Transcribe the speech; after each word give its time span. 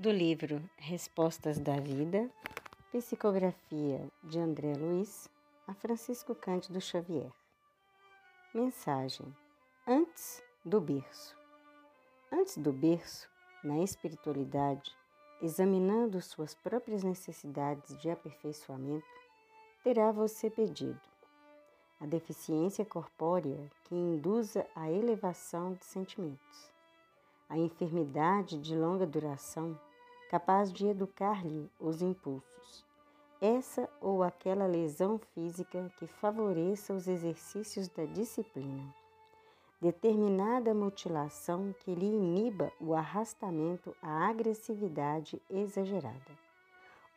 do 0.00 0.10
livro 0.10 0.62
Respostas 0.78 1.58
da 1.58 1.78
Vida, 1.78 2.30
psicografia 2.90 4.00
de 4.24 4.38
André 4.38 4.72
Luiz, 4.72 5.28
a 5.68 5.74
Francisco 5.74 6.34
Cândido 6.34 6.80
Xavier. 6.80 7.30
Mensagem: 8.54 9.26
Antes 9.86 10.42
do 10.64 10.80
berço. 10.80 11.36
Antes 12.32 12.56
do 12.56 12.72
berço, 12.72 13.28
na 13.62 13.80
espiritualidade, 13.80 14.96
examinando 15.42 16.22
suas 16.22 16.54
próprias 16.54 17.02
necessidades 17.02 17.94
de 18.00 18.08
aperfeiçoamento, 18.08 19.04
terá 19.84 20.10
você 20.10 20.48
pedido 20.48 20.98
a 22.00 22.06
deficiência 22.06 22.86
corpórea 22.86 23.70
que 23.84 23.94
induza 23.94 24.66
a 24.74 24.90
elevação 24.90 25.74
de 25.74 25.84
sentimentos, 25.84 26.72
a 27.50 27.58
enfermidade 27.58 28.56
de 28.56 28.74
longa 28.74 29.06
duração 29.06 29.78
capaz 30.30 30.72
de 30.72 30.86
educar-lhe 30.86 31.68
os 31.80 32.00
impulsos, 32.02 32.86
essa 33.40 33.90
ou 34.00 34.22
aquela 34.22 34.64
lesão 34.64 35.18
física 35.18 35.92
que 35.98 36.06
favoreça 36.06 36.94
os 36.94 37.08
exercícios 37.08 37.88
da 37.88 38.04
disciplina, 38.04 38.94
determinada 39.80 40.72
mutilação 40.72 41.74
que 41.80 41.92
lhe 41.92 42.06
iniba 42.06 42.70
o 42.80 42.94
arrastamento 42.94 43.92
à 44.00 44.28
agressividade 44.28 45.42
exagerada, 45.50 46.38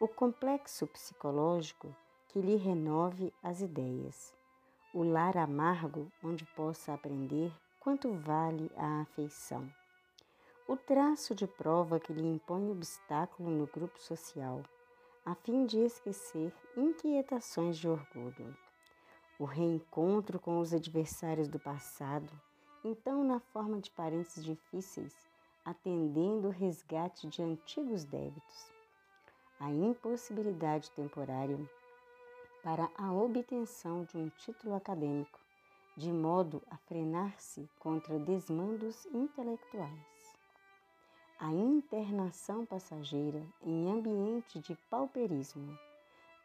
o 0.00 0.08
complexo 0.08 0.86
psicológico 0.86 1.94
que 2.28 2.40
lhe 2.40 2.56
renove 2.56 3.30
as 3.42 3.60
ideias, 3.60 4.32
o 4.94 5.02
lar 5.02 5.36
amargo 5.36 6.10
onde 6.24 6.46
possa 6.56 6.94
aprender 6.94 7.52
quanto 7.78 8.10
vale 8.10 8.72
a 8.74 9.02
afeição 9.02 9.70
o 10.72 10.76
traço 10.78 11.34
de 11.34 11.46
prova 11.46 12.00
que 12.00 12.14
lhe 12.14 12.26
impõe 12.26 12.70
obstáculo 12.70 13.50
no 13.50 13.66
grupo 13.66 14.00
social, 14.00 14.62
a 15.22 15.34
fim 15.34 15.66
de 15.66 15.78
esquecer 15.78 16.50
inquietações 16.74 17.76
de 17.76 17.86
orgulho. 17.86 18.56
O 19.38 19.44
reencontro 19.44 20.40
com 20.40 20.58
os 20.60 20.72
adversários 20.72 21.46
do 21.46 21.58
passado, 21.58 22.32
então 22.82 23.22
na 23.22 23.38
forma 23.38 23.82
de 23.82 23.90
parentes 23.90 24.42
difíceis, 24.42 25.14
atendendo 25.62 26.48
o 26.48 26.50
resgate 26.50 27.26
de 27.26 27.42
antigos 27.42 28.04
débitos. 28.04 28.72
A 29.60 29.70
impossibilidade 29.70 30.90
temporária 30.92 31.58
para 32.62 32.88
a 32.96 33.12
obtenção 33.12 34.04
de 34.04 34.16
um 34.16 34.30
título 34.30 34.74
acadêmico, 34.74 35.38
de 35.98 36.10
modo 36.10 36.62
a 36.70 36.78
frenar-se 36.78 37.68
contra 37.78 38.18
desmandos 38.18 39.04
intelectuais 39.12 40.12
a 41.42 41.50
internação 41.52 42.64
passageira 42.64 43.44
em 43.64 43.90
ambiente 43.90 44.60
de 44.60 44.76
pauperismo, 44.88 45.76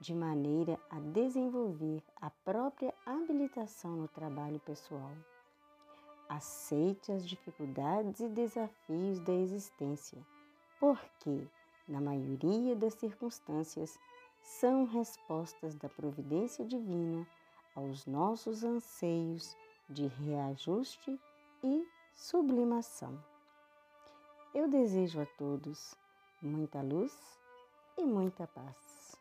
de 0.00 0.14
maneira 0.14 0.80
a 0.88 0.98
desenvolver 0.98 2.02
a 2.18 2.30
própria 2.30 2.94
habilitação 3.04 3.90
no 3.90 4.08
trabalho 4.08 4.58
pessoal. 4.60 5.12
Aceite 6.30 7.12
as 7.12 7.28
dificuldades 7.28 8.20
e 8.20 8.28
desafios 8.30 9.20
da 9.20 9.34
existência, 9.34 10.18
porque, 10.80 11.46
na 11.86 12.00
maioria 12.00 12.74
das 12.74 12.94
circunstâncias, 12.94 13.98
são 14.40 14.86
respostas 14.86 15.74
da 15.74 15.90
providência 15.90 16.64
divina 16.64 17.28
aos 17.74 18.06
nossos 18.06 18.64
anseios 18.64 19.54
de 19.90 20.06
reajuste 20.06 21.20
e 21.62 21.86
sublimação. 22.14 23.35
Eu 24.58 24.70
desejo 24.70 25.20
a 25.20 25.26
todos 25.26 25.94
muita 26.40 26.80
luz 26.80 27.12
e 27.98 28.06
muita 28.06 28.46
paz. 28.46 29.14